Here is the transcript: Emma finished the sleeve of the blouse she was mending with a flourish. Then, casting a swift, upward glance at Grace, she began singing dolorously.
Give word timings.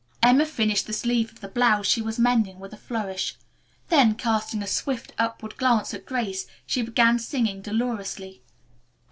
Emma 0.23 0.47
finished 0.47 0.87
the 0.87 0.93
sleeve 0.93 1.31
of 1.31 1.41
the 1.41 1.47
blouse 1.47 1.85
she 1.85 2.01
was 2.01 2.17
mending 2.17 2.57
with 2.57 2.73
a 2.73 2.77
flourish. 2.77 3.35
Then, 3.89 4.15
casting 4.15 4.63
a 4.63 4.65
swift, 4.65 5.13
upward 5.19 5.57
glance 5.57 5.93
at 5.93 6.07
Grace, 6.07 6.47
she 6.65 6.81
began 6.81 7.19
singing 7.19 7.61
dolorously. 7.61 8.41